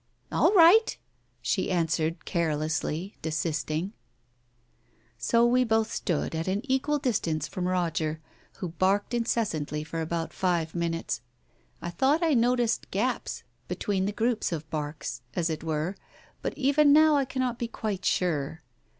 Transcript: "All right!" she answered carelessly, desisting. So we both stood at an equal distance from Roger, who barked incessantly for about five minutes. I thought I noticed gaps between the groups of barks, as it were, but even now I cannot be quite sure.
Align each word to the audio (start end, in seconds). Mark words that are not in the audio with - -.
"All 0.31 0.51
right!" 0.53 0.97
she 1.43 1.69
answered 1.69 2.25
carelessly, 2.25 3.17
desisting. 3.21 3.93
So 5.19 5.45
we 5.45 5.63
both 5.63 5.91
stood 5.93 6.33
at 6.33 6.47
an 6.47 6.61
equal 6.63 6.97
distance 6.97 7.47
from 7.47 7.67
Roger, 7.67 8.19
who 8.57 8.69
barked 8.69 9.13
incessantly 9.13 9.83
for 9.83 10.01
about 10.01 10.33
five 10.33 10.73
minutes. 10.73 11.21
I 11.83 11.91
thought 11.91 12.23
I 12.23 12.33
noticed 12.33 12.89
gaps 12.89 13.43
between 13.67 14.07
the 14.07 14.11
groups 14.11 14.51
of 14.51 14.67
barks, 14.71 15.21
as 15.35 15.51
it 15.51 15.63
were, 15.63 15.95
but 16.41 16.57
even 16.57 16.91
now 16.91 17.15
I 17.15 17.25
cannot 17.25 17.59
be 17.59 17.67
quite 17.67 18.03
sure. 18.03 18.63